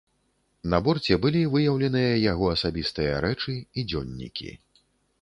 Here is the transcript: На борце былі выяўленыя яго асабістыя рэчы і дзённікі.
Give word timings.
На 0.73 0.79
борце 0.87 1.17
былі 1.25 1.43
выяўленыя 1.57 2.17
яго 2.31 2.51
асабістыя 2.57 3.23
рэчы 3.29 3.57
і 3.77 3.89
дзённікі. 3.95 4.55